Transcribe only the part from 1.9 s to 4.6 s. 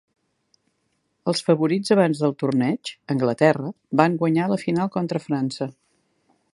abans del torneig, Anglaterra, van guanyar